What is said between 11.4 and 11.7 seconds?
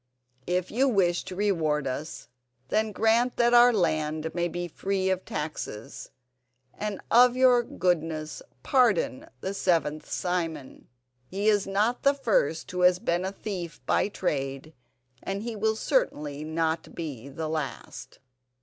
is